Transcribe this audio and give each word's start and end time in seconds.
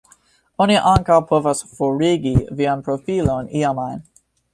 Oni 0.63 0.77
ankaŭ 0.91 1.17
povas 1.33 1.61
"forigi" 1.81 2.31
vian 2.63 2.81
profilon 2.89 3.53
iam 3.61 3.83
ajn. 3.85 4.01